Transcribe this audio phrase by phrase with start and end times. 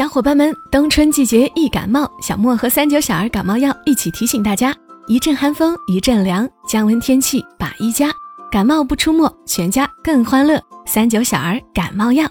[0.00, 4.74] 小伙伴们，冬春季节易感冒，小莫和三九小儿感冒药一起提醒大家：
[5.08, 8.08] 一阵寒风一阵凉，降温天气把衣加，
[8.50, 10.58] 感冒不出没，全家更欢乐。
[10.86, 12.26] 三九小儿感冒药。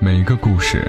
[0.00, 0.86] 每个故事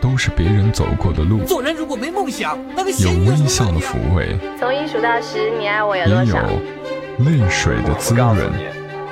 [0.00, 6.38] 都是别人走过的路，做人如果没梦想，那个有微笑的抚慰，从一数到十，你爱我有也多少？
[6.38, 8.50] 有泪水的滋润。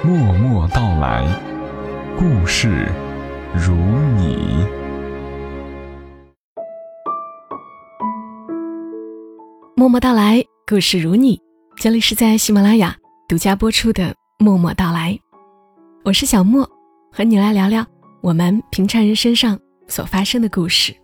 [0.02, 1.26] 默默到来，
[2.18, 2.88] 故事
[3.54, 3.74] 如
[4.16, 4.81] 你。
[9.82, 11.42] 默默到来，故事如你。
[11.74, 12.96] 这里是在喜马拉雅
[13.26, 15.12] 独家播出的《默默到来》，
[16.04, 16.64] 我是小莫，
[17.10, 17.84] 和你来聊聊
[18.20, 19.58] 我们平常人身上
[19.88, 20.94] 所发生的故事。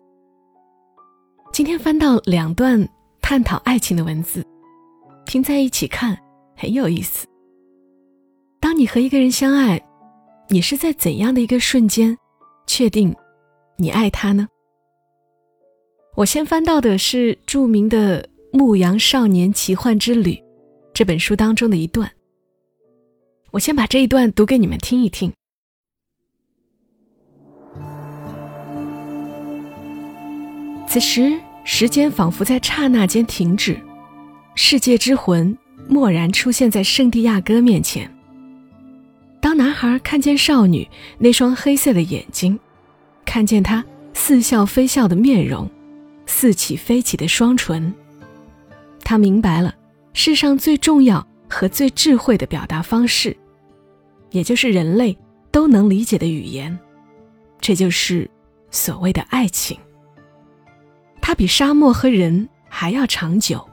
[1.53, 2.89] 今天翻到两段
[3.21, 4.47] 探讨爱情的文字，
[5.27, 6.17] 拼在一起看
[6.57, 7.27] 很有意思。
[8.61, 9.85] 当你和一个人相爱，
[10.51, 12.17] 你是在怎样的一个瞬间
[12.65, 13.13] 确定
[13.77, 14.47] 你爱他呢？
[16.15, 20.33] 我先翻到的是著名的《牧羊少年奇幻之旅》
[20.95, 22.11] 这本书当中的一段。
[23.51, 25.33] 我先把这一段读给你们听一听。
[30.87, 33.79] 此时，时间仿佛在刹那间停止，
[34.55, 35.57] 世界之魂
[35.91, 38.11] 蓦然出现在圣地亚哥面前。
[39.41, 42.59] 当男孩看见少女那双黑色的眼睛，
[43.27, 45.71] 看见她似笑非笑的面容，
[46.27, 47.95] 似起非起的双唇，
[49.05, 49.75] 他明白了
[50.13, 53.37] 世上最重要和最智慧的表达方式，
[54.31, 55.17] 也就是人类
[55.51, 56.79] 都能理解的语言，
[57.61, 58.31] 这就是
[58.71, 59.79] 所谓的爱情。
[61.21, 63.67] 它比沙漠和人还要长久，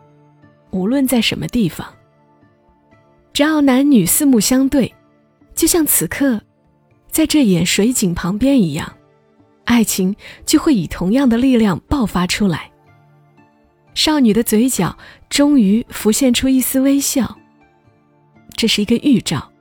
[0.72, 1.88] 无论在什么地方，
[3.34, 4.94] 只要男女四目相对。
[5.54, 6.42] 就像此刻，
[7.10, 8.92] 在这眼水井旁边一样，
[9.64, 10.14] 爱情
[10.46, 12.70] 就会以同样的力量爆发出来。
[13.96, 14.96] 少女的嘴角
[15.30, 17.38] 终于浮现出一丝微笑。
[18.56, 19.52] 这是一个预兆，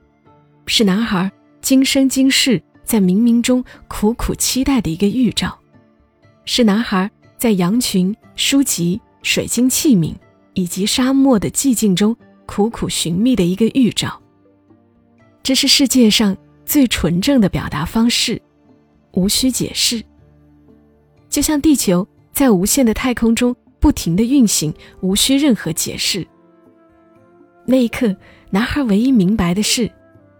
[0.67, 1.31] 是男孩
[1.61, 5.57] 今生今世在冥冥中苦苦期待的一个预兆，
[6.45, 10.13] 是男孩在羊群、书籍、水晶器皿
[10.53, 14.21] 以及沙漠的寂静中苦苦寻觅的一个预兆。
[15.41, 16.35] 这是世界上
[16.65, 18.41] 最纯正的表达方式，
[19.13, 20.03] 无需解释。
[21.29, 26.25] 就像地球在无限的太空中不停的运行，无需任何解释。
[27.67, 28.15] 那一刻，
[28.49, 29.91] 男孩唯一明白的是，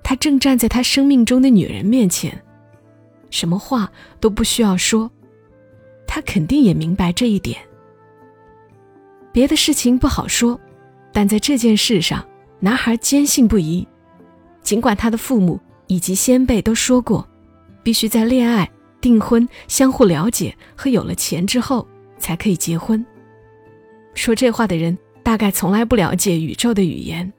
[0.02, 2.44] 他正站在他生命中的女人面前，
[3.30, 5.12] 什么话都不需要说，
[6.08, 7.62] 他肯定也明白这一点。
[9.32, 10.60] 别的事情不好说，
[11.14, 12.28] 但在这件事上，
[12.60, 13.88] 男孩坚信不疑。
[14.64, 17.30] 尽管他的父母以及先辈都说过，
[17.84, 18.68] 必须在恋爱、
[19.00, 23.06] 订婚、相互了解和有了钱之后才可以结婚。
[24.16, 27.32] 说这话的人大概从来不了解宇宙的语言，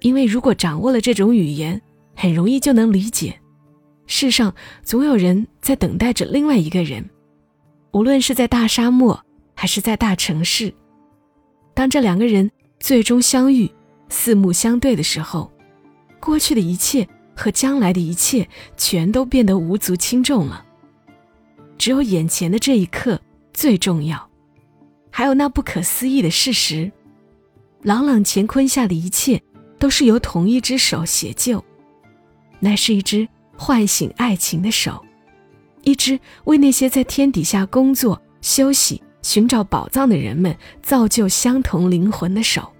[0.00, 1.80] 因为如果掌握了这种语言，
[2.16, 3.38] 很容易就能理解，
[4.06, 7.08] 世上总有人在等待着另外一个人，
[7.92, 9.24] 无论是在大沙漠
[9.54, 10.74] 还是在大城市。
[11.74, 12.50] 当这两个人
[12.80, 13.70] 最终相遇、
[14.08, 15.52] 四目相对的时候。
[16.18, 17.06] 过去的一切
[17.36, 20.64] 和将来的一切全都变得无足轻重了，
[21.78, 23.20] 只有眼前的这一刻
[23.52, 24.28] 最重要。
[25.16, 26.92] 还有那不可思议的事实：
[27.80, 29.42] 朗朗乾坤下的一切
[29.78, 31.64] 都是由同一只手写就，
[32.60, 33.26] 那是一只
[33.56, 35.02] 唤醒爱情的手，
[35.84, 42.70] 一只为那些在天底下工作、休息、寻找宝藏的人们造就相同灵魂的手。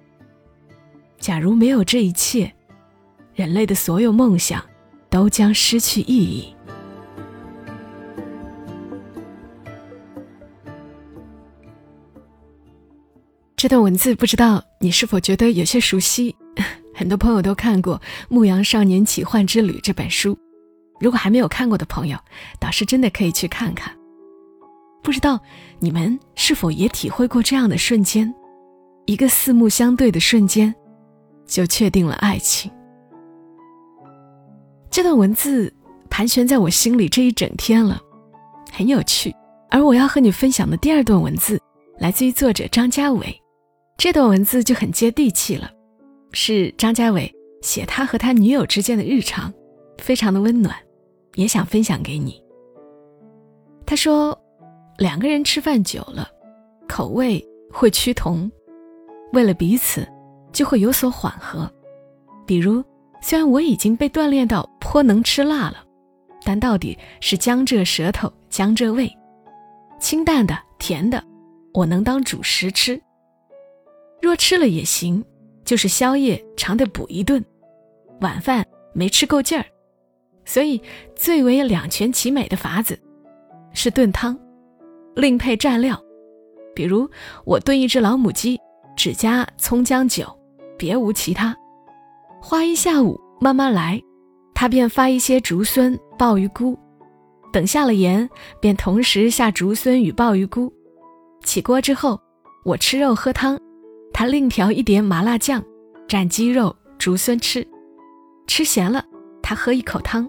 [1.19, 2.53] 假如没有这一切，
[3.33, 4.63] 人类的所有梦想
[5.09, 6.55] 都将失去意义。
[13.67, 16.37] 这段文字不知道你是否觉得有些熟悉？
[16.95, 20.39] 很多朋友都看过《牧羊少年奇幻之旅》这本书，
[21.01, 22.17] 如果还没有看过的朋友，
[22.61, 23.93] 倒是真的可以去看看。
[25.03, 25.41] 不知道
[25.81, 28.33] 你们是否也体会过这样的瞬间？
[29.05, 30.73] 一个四目相对的瞬间，
[31.45, 32.71] 就确定了爱情。
[34.89, 35.75] 这段文字
[36.09, 38.01] 盘旋在我心里这一整天了，
[38.71, 39.35] 很有趣。
[39.73, 41.61] 而我要和你分享的第二段文字，
[41.99, 43.43] 来自于作者张家伟。
[43.97, 45.71] 这段文字就很接地气了，
[46.33, 47.33] 是张家伟
[47.63, 49.53] 写他和他女友之间的日常，
[49.99, 50.77] 非常的温暖，
[51.35, 52.43] 也想分享给你。
[53.87, 54.39] 他说，
[54.99, 56.29] 两个人吃饭久了，
[56.87, 58.51] 口味会趋同，
[59.33, 60.07] 为了彼此，
[60.53, 61.71] 就会有所缓和，
[62.47, 62.85] 比如。
[63.23, 65.83] 虽然我已经被锻炼到颇能吃辣了，
[66.45, 69.11] 但到底是江浙舌头江浙味，
[69.99, 71.21] 清淡的甜的，
[71.73, 73.01] 我能当主食吃。
[74.21, 75.25] 若吃了也行，
[75.65, 77.45] 就是宵夜常得补一顿，
[78.21, 79.65] 晚饭没吃够劲儿。
[80.45, 80.81] 所以
[81.15, 82.99] 最为两全其美的法子
[83.73, 84.39] 是炖汤，
[85.15, 86.01] 另配蘸料。
[86.75, 87.09] 比如
[87.45, 88.59] 我炖一只老母鸡，
[88.97, 90.27] 只加葱姜酒，
[90.79, 91.57] 别无其他。
[92.41, 94.01] 花一下午慢慢来，
[94.55, 96.79] 他便发一些竹荪、鲍鱼菇。
[97.53, 98.29] 等下了盐，
[98.61, 100.73] 便同时下竹荪与鲍鱼菇。
[101.43, 102.21] 起锅之后，
[102.65, 103.59] 我吃肉喝汤，
[104.19, 105.63] 他另调一碟麻辣酱，
[106.09, 107.69] 蘸鸡肉、竹荪吃。
[108.47, 109.05] 吃咸了，
[109.43, 110.27] 他喝一口汤。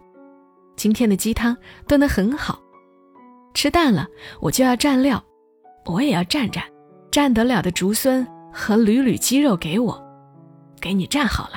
[0.76, 1.56] 今天的鸡汤
[1.88, 2.60] 炖得很好。
[3.54, 4.06] 吃淡了，
[4.42, 5.24] 我就要蘸料，
[5.86, 6.62] 我也要蘸蘸，
[7.10, 10.06] 蘸得了的竹荪和缕缕鸡肉给我，
[10.82, 11.54] 给你蘸好了。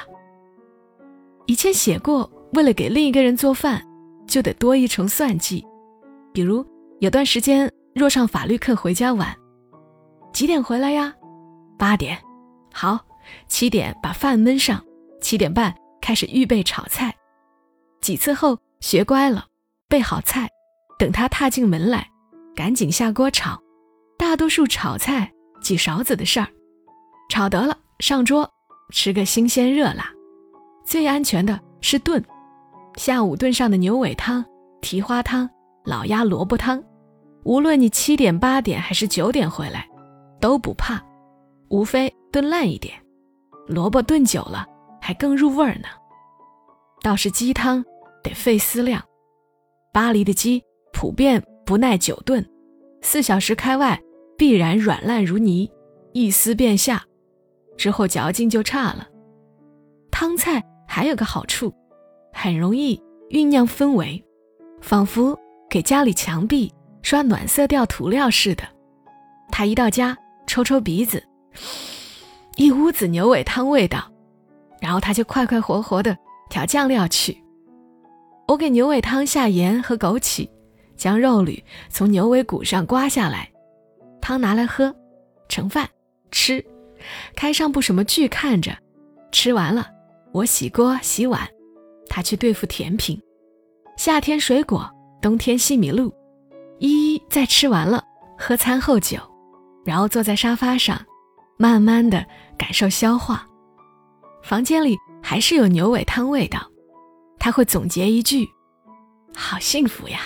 [1.47, 3.85] 以前写过，为了给另一个人做饭。
[4.29, 5.67] 就得多一重算计，
[6.33, 6.65] 比如
[7.01, 9.35] 有段时间若上法律课回家晚，
[10.33, 11.13] 几点回来呀？
[11.81, 12.23] 八点，
[12.75, 13.01] 好，
[13.49, 14.85] 七点把饭焖上，
[15.23, 17.11] 七点半开始预备炒菜。
[18.03, 19.47] 几次后学乖了，
[19.89, 20.47] 备好菜，
[20.99, 22.07] 等他踏进门来，
[22.55, 23.59] 赶紧下锅炒。
[24.19, 25.33] 大多数炒菜
[25.63, 26.49] 几勺子的事儿，
[27.31, 28.51] 炒得了上桌，
[28.93, 30.13] 吃个新鲜热辣。
[30.85, 32.23] 最安全的是炖。
[32.97, 34.45] 下午炖上的牛尾汤、
[34.83, 35.49] 蹄花汤、
[35.87, 36.85] 老鸭萝卜汤，
[37.45, 39.89] 无论你七点、八点还是九点回来，
[40.43, 41.03] 都不怕，
[41.71, 42.95] 无非炖烂一点，
[43.67, 44.67] 萝卜炖久了
[45.01, 45.89] 还更入味儿呢。
[47.01, 47.83] 倒是鸡汤
[48.23, 49.03] 得费思量，
[49.93, 50.63] 巴黎的鸡
[50.93, 52.45] 普遍不耐久炖，
[53.01, 53.99] 四小时开外
[54.37, 55.71] 必然软烂如泥，
[56.13, 57.03] 一撕便下，
[57.77, 59.09] 之后嚼劲就差了。
[60.11, 61.75] 汤菜还有个好处。
[62.33, 62.97] 很容易
[63.29, 64.25] 酝酿氛围，
[64.81, 65.37] 仿佛
[65.69, 68.63] 给家里墙壁刷暖色调涂料似的。
[69.51, 70.17] 他一到家，
[70.47, 71.23] 抽抽鼻子，
[72.57, 74.11] 一屋子牛尾汤味道，
[74.81, 76.17] 然后他就快快活活的
[76.49, 77.43] 调酱料去。
[78.47, 80.49] 我给牛尾汤下盐和枸杞，
[80.97, 83.51] 将肉缕从牛尾骨上刮下来，
[84.21, 84.95] 汤拿来喝，
[85.49, 85.89] 盛饭
[86.31, 86.65] 吃，
[87.35, 88.77] 开上部什么剧看着，
[89.33, 89.87] 吃完了，
[90.33, 91.49] 我洗锅洗碗。
[92.09, 93.21] 他去对付甜品，
[93.97, 94.91] 夏天水果，
[95.23, 96.13] 冬天西米露，
[96.81, 98.03] 一一再吃完了，
[98.37, 99.19] 喝餐后酒，
[99.85, 101.01] 然后坐在沙发上，
[101.61, 102.25] 慢慢的
[102.57, 103.47] 感受消化。
[104.43, 106.67] 房间里还是有牛尾汤味道，
[107.39, 108.49] 他会总结一句
[109.37, 110.21] ：“好幸福呀。”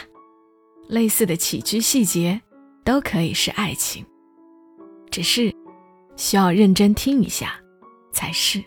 [0.86, 2.40] 类似的起居细节
[2.84, 4.06] 都可以是爱情，
[5.10, 5.52] 只是
[6.14, 7.54] 需要认真听一下
[8.12, 8.62] 才是。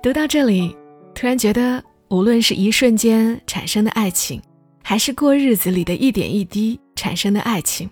[0.00, 0.76] 读到这里，
[1.12, 4.40] 突然觉得，无论是一瞬间产生的爱情，
[4.84, 7.90] 还是过日子里的一点一滴产生的爱情，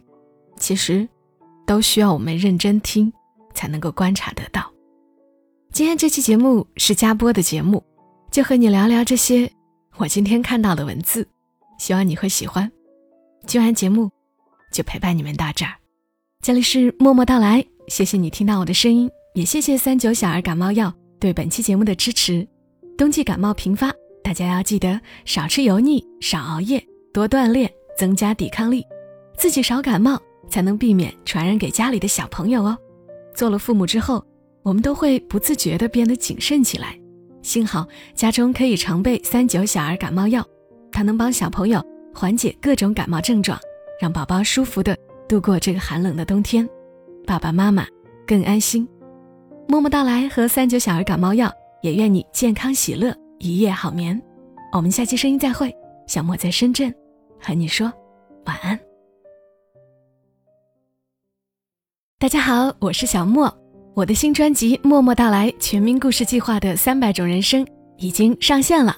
[0.57, 1.09] 其实
[1.69, 3.13] 都需要我们认真听，
[3.53, 4.73] 才能够观察得到。
[5.71, 7.85] 今天这期节目是加播的节目，
[8.33, 9.49] 就和你聊聊这些
[9.99, 11.29] 我今天看到的文字，
[11.79, 12.73] 希望你会喜欢。
[13.47, 14.11] 听完节目，
[14.73, 15.73] 就陪伴你们到这儿。
[16.43, 20.91] 这里是默默到来，谢谢你听到我的声音，也谢谢三九小儿感冒药。
[21.21, 22.49] 对本期节目的支持，
[22.97, 23.93] 冬季感冒频发，
[24.25, 26.83] 大家要记得少吃油腻，少熬夜，
[27.13, 28.87] 多锻炼，增加抵抗力，
[29.37, 30.19] 自己少感冒，
[30.49, 32.77] 才能避免传染给家里的小朋友哦。
[33.35, 34.25] 做了父母之后，
[34.63, 36.99] 我们都会不自觉地变得谨慎起来。
[37.43, 40.45] 幸好家中可以常备三九小儿感冒药，
[40.91, 43.59] 它能帮小朋友缓解各种感冒症状，
[44.01, 44.97] 让宝宝舒服地
[45.29, 46.69] 度过这个寒冷的冬天，
[47.27, 47.87] 爸爸妈妈
[48.27, 48.87] 更安心。
[49.69, 51.53] 默默到来和三九小儿感冒药，
[51.83, 54.21] 也愿你健康喜乐，一夜好眠。
[54.73, 55.75] 我们下期声音再会，
[56.07, 56.93] 小莫在深圳，
[57.41, 57.91] 和你说
[58.47, 58.88] 晚安。
[62.21, 63.49] 大家好，我是小莫，
[63.95, 67.65] 我的新专辑《默默到来：全民故事计划》的三百种人生
[67.97, 68.93] 已经上线了，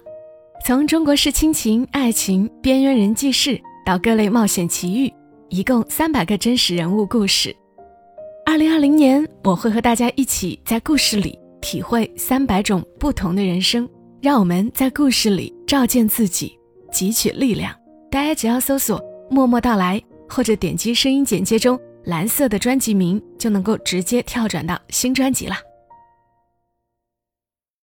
[0.64, 5.12] 从中国式亲情、爱情、边缘人记事到各类冒险奇遇，
[5.50, 7.54] 一共三百个真实人物故事。
[8.46, 13.86] 二零二零年，我会和大家一起在故事里体会三百种不同的人生，
[14.22, 16.58] 让我们在故事里照见自己，
[16.90, 17.70] 汲取力量。
[18.10, 18.98] 大家只要搜索
[19.28, 25.54] “默默到来”或者点击声音简介中蓝色的专辑名，就能够直接跳转到新专辑了。